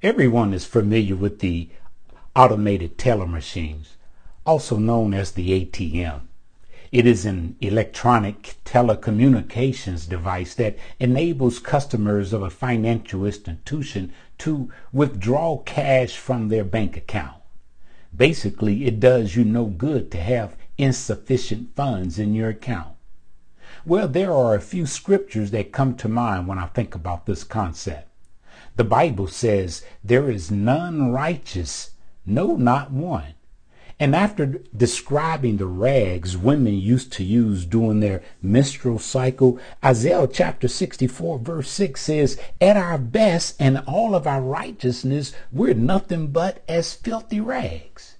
Everyone 0.01 0.53
is 0.53 0.65
familiar 0.65 1.15
with 1.15 1.39
the 1.39 1.69
automated 2.35 2.97
teller 2.97 3.27
machines, 3.27 3.95
also 4.45 4.77
known 4.77 5.13
as 5.13 5.31
the 5.31 5.65
ATM. 5.65 6.21
It 6.91 7.07
is 7.07 7.25
an 7.25 7.55
electronic 7.59 8.57
telecommunications 8.65 10.07
device 10.07 10.53
that 10.55 10.77
enables 10.99 11.57
customers 11.59 12.33
of 12.33 12.43
a 12.43 12.49
financial 12.49 13.25
institution 13.25 14.11
to 14.39 14.71
withdraw 14.91 15.57
cash 15.59 16.17
from 16.17 16.49
their 16.49 16.63
bank 16.63 16.97
account. 16.97 17.41
Basically, 18.15 18.85
it 18.85 18.99
does 18.99 19.35
you 19.35 19.43
no 19.43 19.65
good 19.65 20.11
to 20.11 20.17
have 20.19 20.55
insufficient 20.77 21.75
funds 21.75 22.17
in 22.17 22.33
your 22.33 22.49
account. 22.49 22.95
Well, 23.85 24.07
there 24.07 24.31
are 24.31 24.55
a 24.55 24.61
few 24.61 24.85
scriptures 24.85 25.51
that 25.51 25.71
come 25.71 25.95
to 25.95 26.07
mind 26.07 26.47
when 26.47 26.57
I 26.57 26.67
think 26.67 26.95
about 26.95 27.25
this 27.25 27.43
concept. 27.43 28.07
The 28.75 28.83
Bible 28.83 29.27
says, 29.27 29.83
There 30.03 30.31
is 30.31 30.49
none 30.49 31.11
righteous, 31.11 31.91
no, 32.25 32.55
not 32.55 32.91
one. 32.91 33.33
And 33.99 34.15
after 34.15 34.61
describing 34.75 35.57
the 35.57 35.65
rags 35.65 36.35
women 36.35 36.73
used 36.73 37.13
to 37.13 37.23
use 37.23 37.65
during 37.65 37.99
their 37.99 38.21
menstrual 38.41 38.99
cycle, 38.99 39.59
Isaiah 39.83 40.27
chapter 40.27 40.67
64 40.67 41.39
verse 41.39 41.69
6 41.69 42.01
says, 42.01 42.39
At 42.59 42.75
our 42.75 42.97
best 42.97 43.55
and 43.59 43.79
all 43.85 44.15
of 44.15 44.25
our 44.25 44.41
righteousness, 44.41 45.33
we're 45.51 45.73
nothing 45.73 46.27
but 46.27 46.63
as 46.67 46.93
filthy 46.93 47.39
rags. 47.39 48.17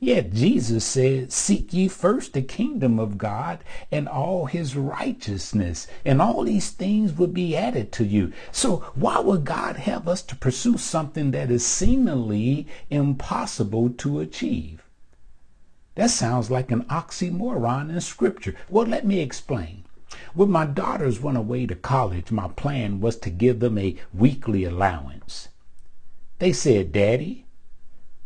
Yet 0.00 0.32
Jesus 0.32 0.84
said, 0.84 1.32
Seek 1.32 1.72
ye 1.72 1.88
first 1.88 2.32
the 2.32 2.42
kingdom 2.42 2.98
of 2.98 3.16
God 3.16 3.60
and 3.90 4.08
all 4.08 4.46
his 4.46 4.76
righteousness, 4.76 5.86
and 6.04 6.20
all 6.20 6.42
these 6.44 6.70
things 6.70 7.16
will 7.16 7.28
be 7.28 7.56
added 7.56 7.92
to 7.92 8.04
you. 8.04 8.32
So, 8.50 8.78
why 8.94 9.20
would 9.20 9.44
God 9.44 9.76
have 9.76 10.08
us 10.08 10.20
to 10.22 10.36
pursue 10.36 10.76
something 10.76 11.30
that 11.30 11.50
is 11.50 11.64
seemingly 11.64 12.66
impossible 12.90 13.90
to 13.90 14.20
achieve? 14.20 14.82
That 15.94 16.10
sounds 16.10 16.50
like 16.50 16.72
an 16.72 16.82
oxymoron 16.84 17.88
in 17.88 18.00
Scripture. 18.00 18.56
Well, 18.68 18.86
let 18.86 19.06
me 19.06 19.20
explain. 19.20 19.84
When 20.34 20.50
my 20.50 20.66
daughters 20.66 21.20
went 21.20 21.38
away 21.38 21.66
to 21.66 21.76
college, 21.76 22.32
my 22.32 22.48
plan 22.48 23.00
was 23.00 23.16
to 23.18 23.30
give 23.30 23.60
them 23.60 23.78
a 23.78 23.96
weekly 24.12 24.64
allowance. 24.64 25.48
They 26.40 26.52
said, 26.52 26.92
Daddy, 26.92 27.46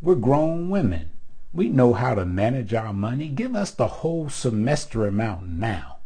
we're 0.01 0.15
grown 0.15 0.71
women. 0.71 1.11
We 1.53 1.69
know 1.69 1.95
how 1.95 2.15
to 2.15 2.27
manage 2.27 2.75
our 2.75 2.93
money. 2.93 3.29
Give 3.29 3.57
us 3.57 3.71
the 3.71 3.89
whole 3.89 4.29
semester 4.29 5.07
amount 5.07 5.49
now. 5.49 5.99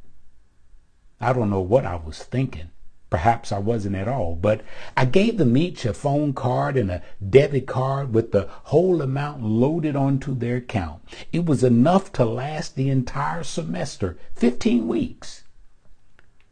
I 1.21 1.33
don't 1.33 1.51
know 1.51 1.61
what 1.61 1.85
I 1.85 1.97
was 1.97 2.23
thinking. 2.23 2.71
Perhaps 3.11 3.53
I 3.53 3.59
wasn't 3.59 3.97
at 3.97 4.09
all, 4.09 4.35
but 4.35 4.63
I 4.97 5.05
gave 5.05 5.37
them 5.37 5.57
each 5.57 5.85
a 5.85 5.93
phone 5.93 6.33
card 6.33 6.77
and 6.77 6.91
a 6.91 7.03
debit 7.29 7.67
card 7.67 8.15
with 8.15 8.33
the 8.33 8.49
whole 8.65 9.03
amount 9.03 9.43
loaded 9.43 9.95
onto 9.95 10.35
their 10.35 10.57
account. 10.57 11.03
It 11.31 11.45
was 11.45 11.63
enough 11.63 12.11
to 12.13 12.25
last 12.25 12.75
the 12.75 12.89
entire 12.89 13.43
semester, 13.43 14.17
15 14.37 14.89
weeks. 14.89 15.45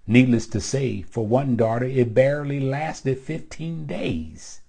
Needless 0.06 0.47
to 0.48 0.60
say, 0.60 1.03
for 1.03 1.26
one 1.26 1.56
daughter, 1.56 1.86
it 1.86 2.12
barely 2.12 2.60
lasted 2.60 3.19
15 3.19 3.86
days. 3.86 4.60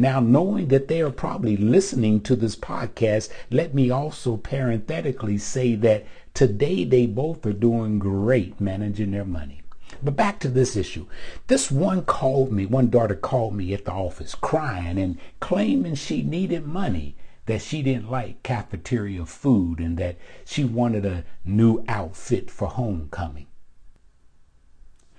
Now, 0.00 0.18
knowing 0.18 0.68
that 0.68 0.88
they 0.88 1.02
are 1.02 1.10
probably 1.10 1.58
listening 1.58 2.22
to 2.22 2.34
this 2.34 2.56
podcast, 2.56 3.28
let 3.50 3.74
me 3.74 3.90
also 3.90 4.38
parenthetically 4.38 5.36
say 5.36 5.74
that 5.74 6.06
today 6.32 6.84
they 6.84 7.04
both 7.04 7.44
are 7.44 7.52
doing 7.52 7.98
great 7.98 8.58
managing 8.62 9.10
their 9.10 9.26
money. 9.26 9.60
But 10.02 10.16
back 10.16 10.40
to 10.40 10.48
this 10.48 10.74
issue. 10.74 11.04
This 11.48 11.70
one 11.70 12.06
called 12.06 12.50
me, 12.50 12.64
one 12.64 12.88
daughter 12.88 13.14
called 13.14 13.54
me 13.54 13.74
at 13.74 13.84
the 13.84 13.92
office 13.92 14.34
crying 14.34 14.96
and 14.96 15.18
claiming 15.38 15.96
she 15.96 16.22
needed 16.22 16.64
money, 16.64 17.14
that 17.44 17.60
she 17.60 17.82
didn't 17.82 18.10
like 18.10 18.42
cafeteria 18.42 19.26
food, 19.26 19.80
and 19.80 19.98
that 19.98 20.16
she 20.46 20.64
wanted 20.64 21.04
a 21.04 21.24
new 21.44 21.84
outfit 21.88 22.50
for 22.50 22.68
homecoming. 22.68 23.48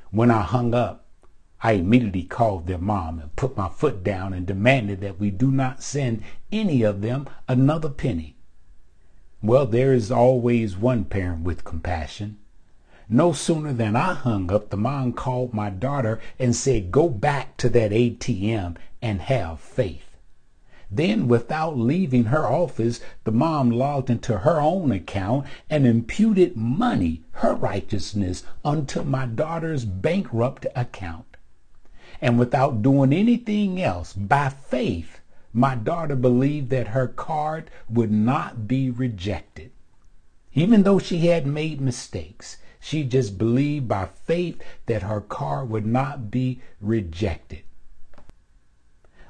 When 0.09 0.31
I 0.31 0.41
hung 0.41 0.74
up, 0.74 1.01
I 1.64 1.74
immediately 1.74 2.24
called 2.24 2.66
their 2.66 2.80
mom 2.80 3.20
and 3.20 3.36
put 3.36 3.56
my 3.56 3.70
foot 3.70 4.04
down 4.04 4.34
and 4.34 4.48
demanded 4.48 5.00
that 5.02 5.20
we 5.20 5.30
do 5.30 5.52
not 5.52 5.84
send 5.84 6.24
any 6.52 6.82
of 6.82 7.02
them 7.02 7.28
another 7.48 7.90
penny. 7.90 8.36
Well, 9.44 9.68
there 9.68 9.94
is 9.94 10.12
always 10.12 10.76
one 10.76 11.06
parent 11.06 11.44
with 11.44 11.64
compassion. 11.64 12.38
No 13.08 13.32
sooner 13.32 13.74
than 13.74 13.96
I 13.96 14.16
hung 14.16 14.52
up, 14.52 14.70
the 14.70 14.78
mom 14.78 15.14
called 15.14 15.54
my 15.54 15.70
daughter 15.70 16.20
and 16.40 16.56
said, 16.56 16.92
Go 16.92 17.10
back 17.10 17.58
to 17.58 17.70
that 17.70 17.92
ATM 17.92 18.78
and 19.02 19.22
have 19.22 19.60
faith. 19.60 20.18
Then, 20.90 21.28
without 21.28 21.78
leaving 21.78 22.26
her 22.26 22.48
office, 22.48 23.02
the 23.24 23.32
mom 23.32 23.70
logged 23.70 24.10
into 24.10 24.40
her 24.40 24.60
own 24.60 24.92
account 24.92 25.46
and 25.70 25.86
imputed 25.86 26.58
money, 26.58 27.22
her 27.34 27.54
righteousness, 27.54 28.44
unto 28.66 29.04
my 29.04 29.26
daughter's 29.28 29.86
bankrupt 29.86 30.66
account. 30.76 31.31
And 32.22 32.38
without 32.38 32.84
doing 32.84 33.12
anything 33.12 33.82
else, 33.82 34.14
by 34.14 34.50
faith, 34.50 35.20
my 35.54 35.76
daughter 35.76 36.16
believed 36.16 36.70
that 36.70 36.90
her 36.90 37.08
card 37.08 37.72
would 37.90 38.12
not 38.12 38.68
be 38.68 38.90
rejected. 38.90 39.72
Even 40.54 40.84
though 40.84 41.00
she 41.00 41.28
had 41.28 41.48
made 41.48 41.82
mistakes, 41.82 42.58
she 42.80 43.04
just 43.04 43.38
believed 43.38 43.88
by 43.88 44.06
faith 44.06 44.62
that 44.86 45.04
her 45.04 45.22
card 45.22 45.70
would 45.70 45.86
not 45.86 46.30
be 46.30 46.62
rejected. 46.80 47.64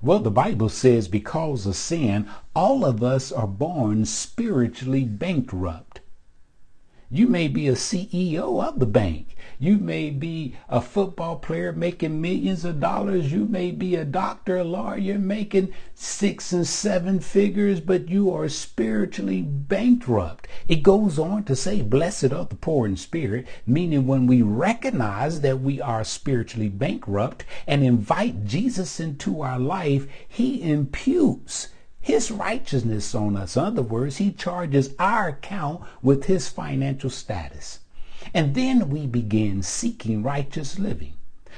Well, 0.02 0.19
the 0.19 0.31
Bible 0.31 0.69
says 0.69 1.08
because 1.08 1.66
of 1.66 1.75
sin, 1.75 2.28
all 2.56 2.84
of 2.84 3.03
us 3.03 3.31
are 3.31 3.47
born 3.47 4.06
spiritually 4.06 5.03
bankrupt. 5.03 6.00
You 7.13 7.27
may 7.27 7.49
be 7.49 7.67
a 7.67 7.73
CEO 7.73 8.63
of 8.66 8.79
the 8.79 8.85
bank. 8.85 9.35
You 9.59 9.77
may 9.77 10.11
be 10.11 10.55
a 10.69 10.79
football 10.79 11.35
player 11.35 11.73
making 11.73 12.22
millions 12.22 12.63
of 12.63 12.79
dollars. 12.79 13.33
You 13.33 13.44
may 13.44 13.72
be 13.72 13.95
a 13.95 14.05
doctor, 14.05 14.59
a 14.59 14.63
lawyer 14.63 15.19
making 15.19 15.73
six 15.94 16.53
and 16.53 16.66
seven 16.66 17.19
figures, 17.19 17.81
but 17.81 18.07
you 18.07 18.31
are 18.33 18.47
spiritually 18.47 19.41
bankrupt. 19.41 20.47
It 20.69 20.83
goes 20.83 21.19
on 21.19 21.44
to 21.44 21.55
say, 21.55 21.81
Blessed 21.81 22.31
are 22.31 22.45
the 22.45 22.55
poor 22.55 22.88
in 22.88 22.95
spirit, 22.95 23.45
meaning 23.66 24.07
when 24.07 24.25
we 24.25 24.41
recognize 24.41 25.41
that 25.41 25.59
we 25.59 25.81
are 25.81 26.05
spiritually 26.05 26.69
bankrupt 26.69 27.43
and 27.67 27.83
invite 27.83 28.45
Jesus 28.45 29.01
into 29.01 29.41
our 29.41 29.59
life, 29.59 30.07
he 30.29 30.63
imputes 30.63 31.67
his 32.02 32.32
righteousness 32.32 33.14
on 33.14 33.38
us. 33.38 33.56
In 33.56 33.64
other 33.64 33.82
words, 33.84 34.18
he 34.18 34.32
charges 34.32 34.96
our 34.98 35.30
account 35.30 35.84
with 36.02 36.26
his 36.26 36.50
financial 36.50 37.09
status. 37.09 37.80
And 38.34 38.56
then 38.56 38.90
we 38.90 39.06
begin 39.06 39.62
seeking 39.62 40.24
righteous 40.24 40.80
living. 40.80 41.14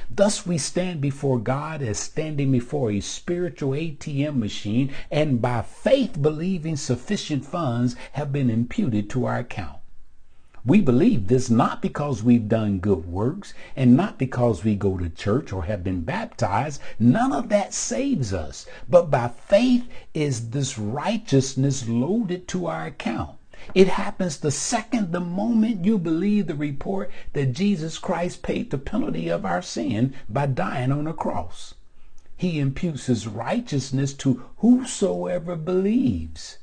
Thus 0.10 0.46
we 0.46 0.58
stand 0.58 1.02
before 1.02 1.40
God 1.40 1.82
as 1.82 1.98
standing 1.98 2.52
before 2.52 2.92
a 2.92 3.00
spiritual 3.00 3.72
ATM 3.72 4.36
machine 4.36 4.92
and 5.10 5.42
by 5.42 5.62
faith 5.62 6.22
believing 6.22 6.76
sufficient 6.76 7.46
funds 7.46 7.96
have 8.14 8.32
been 8.32 8.50
imputed 8.50 9.10
to 9.12 9.26
our 9.26 9.40
account. 9.40 9.78
We 10.66 10.80
believe 10.80 11.28
this 11.28 11.50
not 11.50 11.82
because 11.82 12.24
we've 12.24 12.48
done 12.48 12.80
good 12.80 13.06
works 13.06 13.54
and 13.76 13.98
not 13.98 14.18
because 14.18 14.64
we 14.64 14.76
go 14.76 14.98
to 14.98 15.10
church 15.10 15.52
or 15.52 15.66
have 15.66 15.84
been 15.84 16.02
baptized. 16.02 16.82
None 16.98 17.34
of 17.34 17.50
that 17.50 17.74
saves 17.74 18.34
us. 18.34 18.66
But 18.88 19.12
by 19.12 19.28
faith 19.28 19.86
is 20.14 20.52
this 20.52 20.78
righteousness 20.78 21.90
loaded 21.90 22.48
to 22.48 22.68
our 22.68 22.86
account. 22.86 23.38
It 23.76 23.90
happens 23.90 24.38
the 24.38 24.52
second, 24.52 25.12
the 25.12 25.20
moment 25.20 25.84
you 25.84 25.98
believe 25.98 26.48
the 26.48 26.56
report 26.56 27.12
that 27.34 27.52
Jesus 27.52 27.98
Christ 27.98 28.42
paid 28.42 28.72
the 28.72 28.78
penalty 28.78 29.28
of 29.28 29.46
our 29.46 29.62
sin 29.62 30.14
by 30.30 30.46
dying 30.46 30.94
on 30.94 31.08
a 31.08 31.14
cross. 31.14 31.74
He 32.38 32.60
imputes 32.60 33.08
his 33.08 33.28
righteousness 33.28 34.14
to 34.16 34.46
whosoever 34.58 35.58
believes. 35.58 36.58